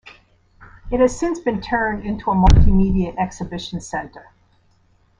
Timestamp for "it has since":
0.91-1.39